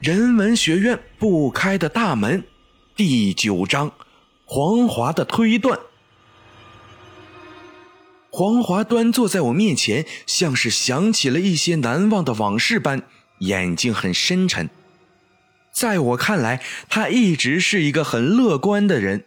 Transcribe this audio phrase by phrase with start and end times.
[0.00, 2.44] 人文学院不开的大门，
[2.94, 3.90] 第九章：
[4.44, 5.76] 黄华的推断。
[8.30, 13.02] 黄华端坐在我面前，像是想起了一些难忘的往事般，
[13.40, 14.70] 眼睛很深沉。
[15.72, 19.24] 在我看来，他一直是一个很乐观的人，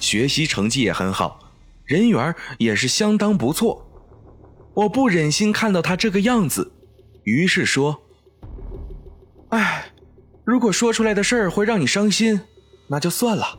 [0.00, 1.52] 学习成绩也很好，
[1.84, 3.86] 人缘也是相当不错。
[4.72, 6.72] 我不忍心看到他这个样子，
[7.24, 8.00] 于是说
[9.52, 9.90] ：“哎。”
[10.44, 12.42] 如果说出来的事儿会让你伤心，
[12.88, 13.58] 那就算了。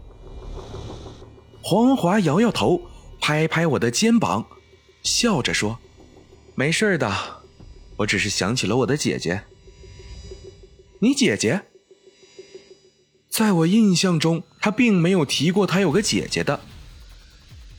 [1.63, 2.79] 黄华摇摇头，
[3.19, 4.45] 拍拍我的肩膀，
[5.01, 5.79] 笑着说
[6.53, 7.41] ：“没事的，
[7.97, 9.45] 我只是想起了我的姐姐。
[10.99, 11.63] 你姐姐？
[13.29, 16.61] 在我印象中，他并没有提过他有个姐姐的。”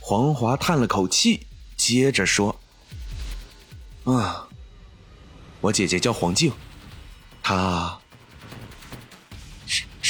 [0.01, 1.46] 黄华叹了口气，
[1.77, 2.59] 接着说
[4.02, 4.48] ：“啊，
[5.60, 6.52] 我姐姐叫黄静，
[7.41, 8.01] 她……”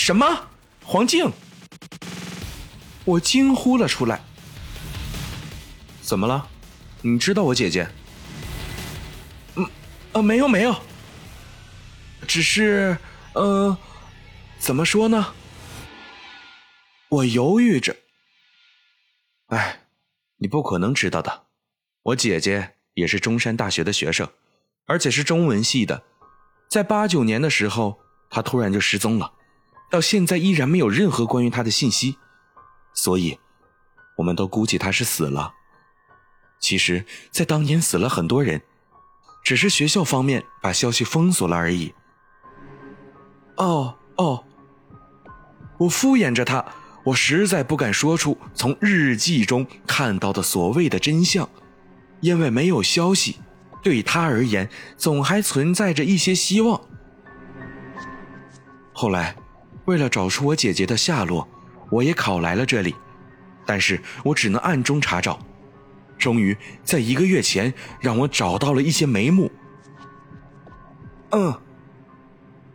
[0.06, 0.48] 什么？
[0.84, 1.32] 黄静！
[3.04, 4.22] 我惊呼了出来。
[6.00, 6.48] 怎么了？
[7.02, 7.88] 你知道我姐姐？
[9.56, 9.68] 嗯，
[10.12, 10.80] 呃，没有没有，
[12.24, 12.96] 只是，
[13.32, 13.76] 呃，
[14.60, 15.34] 怎么说呢？
[17.08, 17.96] 我犹豫着。
[19.46, 19.88] 哎，
[20.36, 21.46] 你不可能知道的。
[22.04, 24.28] 我姐姐也是中山大学的学生，
[24.84, 26.04] 而且是中文系的。
[26.70, 27.98] 在八九年的时候，
[28.30, 29.32] 她突然就失踪了。
[29.88, 32.18] 到现在依然没有任何关于他的信息，
[32.92, 33.38] 所以，
[34.16, 35.54] 我们都估计他是死了。
[36.58, 38.62] 其实，在当年死了很多人，
[39.44, 41.94] 只是学校方面把消息封锁了而已。
[43.56, 44.44] 哦哦，
[45.78, 46.64] 我敷衍着他，
[47.04, 51.48] 我实在不敢说出从日记中看到的所谓的真相，
[52.20, 53.38] 因为没有消息，
[53.82, 56.80] 对他而言总还存在着一些希望。
[58.92, 59.36] 后来。
[59.86, 61.48] 为了找出我姐姐的下落，
[61.90, 62.94] 我也考来了这里，
[63.64, 65.38] 但是我只能暗中查找。
[66.18, 69.50] 终于在一个月前，让我找到了一些眉目。
[71.30, 71.60] 嗯，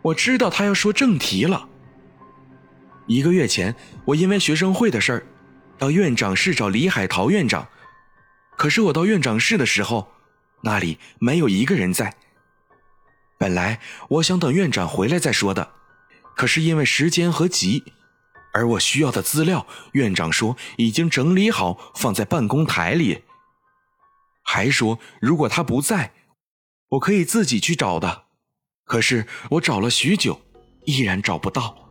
[0.00, 1.68] 我知道他要说正题了。
[3.06, 3.74] 一个月前，
[4.04, 5.26] 我因为学生会的事儿，
[5.76, 7.66] 到院长室找李海涛院长，
[8.56, 10.12] 可是我到院长室的时候，
[10.62, 12.14] 那里没有一个人在。
[13.36, 15.72] 本来我想等院长回来再说的。
[16.36, 17.84] 可是因为时间和急，
[18.52, 23.22] 而我需要的资料，院长说已经整理好放在办公台里，
[24.42, 26.12] 还说如果他不在，
[26.90, 28.24] 我可以自己去找的。
[28.84, 30.40] 可是我找了许久，
[30.84, 31.88] 依然找不到。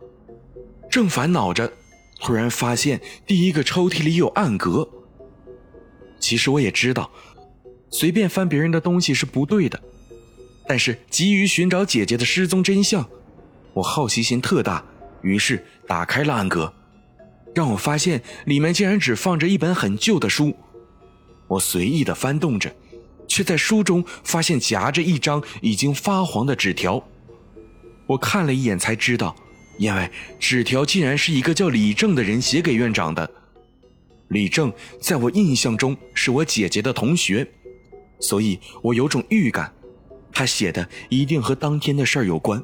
[0.90, 1.72] 正烦恼着，
[2.20, 4.88] 突然发现第一个抽屉里有暗格。
[6.20, 7.10] 其实我也知道，
[7.90, 9.82] 随便翻别人的东西是不对的，
[10.68, 13.08] 但是急于寻找姐姐的失踪真相。
[13.74, 14.84] 我好奇心特大，
[15.22, 16.72] 于是打开了暗格，
[17.54, 20.54] 让我发现里面竟然只放着一本很旧的书。
[21.48, 22.74] 我随意的翻动着，
[23.26, 27.02] 却在书中发现夹着一张已经发黄的纸条。
[28.06, 29.34] 我看了一眼才知道，
[29.78, 33.30] 因为纸条竟然是一个叫李正的人写给院长的。
[34.28, 37.46] 李正在我印象中是我姐姐的同学，
[38.18, 39.72] 所以我有种预感，
[40.32, 42.62] 他写的一定和当天的事儿有关。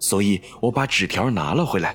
[0.00, 1.94] 所以我把纸条拿了回来。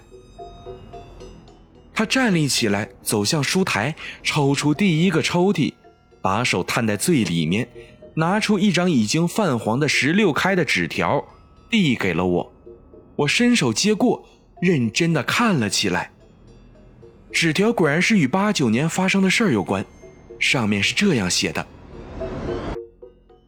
[1.93, 5.73] 他站立起来，走向书台，抽出第一个抽屉，
[6.21, 7.67] 把手探在最里面，
[8.15, 11.25] 拿出一张已经泛黄的十六开的纸条，
[11.69, 12.53] 递给了我。
[13.15, 14.27] 我伸手接过，
[14.61, 16.11] 认真的看了起来。
[17.31, 19.85] 纸条果然是与八九年发生的事儿有关，
[20.37, 21.65] 上面是这样写的：“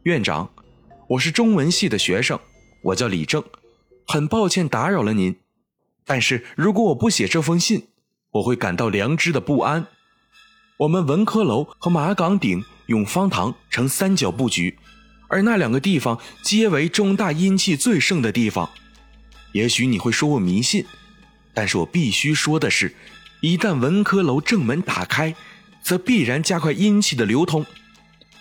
[0.03, 0.49] 院长，
[1.09, 2.39] 我是中文系的学生，
[2.81, 3.43] 我叫李正。”
[4.09, 5.35] 很抱歉打扰了您，
[6.05, 7.87] 但是如果我不写这封信，
[8.31, 9.87] 我会感到良知的不安。
[10.77, 14.79] 我们文科楼和马岗顶、永芳堂呈三角布局，
[15.27, 18.69] 而那两个地方皆为中大阴气最盛的地方。
[19.51, 20.85] 也许你会说我迷信，
[21.53, 22.95] 但是我必须说的是，
[23.41, 25.35] 一旦文科楼正门打开，
[25.81, 27.65] 则必然加快阴气的流通，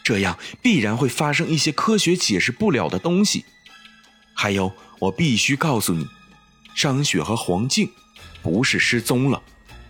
[0.05, 3.45] 这样必然会发生一些科学解释不了的东西。
[4.33, 4.73] 还有。
[4.99, 6.07] 我必须告诉你，
[6.75, 7.91] 张雪和黄静
[8.43, 9.43] 不是失踪了，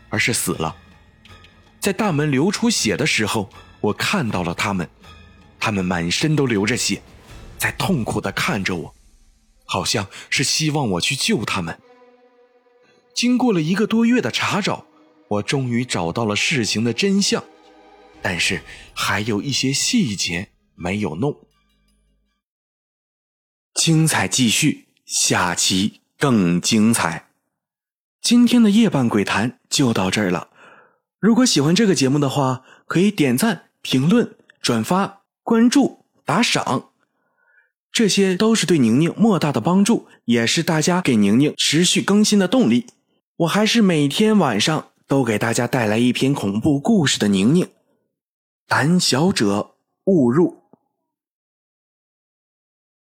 [0.08, 0.76] 而是死了。
[1.80, 3.48] 在大门流出血的时候，
[3.80, 4.88] 我看到了他们，
[5.60, 7.02] 他们满身都流着血，
[7.58, 8.94] 在痛苦的看着我，
[9.64, 11.78] 好像是希望我去救他们。
[13.14, 14.86] 经过了一个多月的查找，
[15.28, 17.44] 我终于找到了事情的真相，
[18.20, 18.62] 但是
[18.92, 21.46] 还有一些细节没有弄。
[23.74, 24.85] 精彩继续。
[25.06, 26.00] 下期。
[26.18, 27.26] 更精彩。
[28.22, 30.48] 今天的夜半鬼谈就到这儿了。
[31.20, 36.88] 如果喜欢这个节目的话，可以点赞、评论、转发、关注、打赏，
[37.92, 42.86] 这些都是对宁宁莫大的帮助，也是大家给宁宁持续更新的动力。
[43.36, 47.68] 我还是每天晚上都给大家带来一篇恐怖故事的宁宁，
[48.66, 49.74] 胆小者
[50.04, 50.62] 勿入。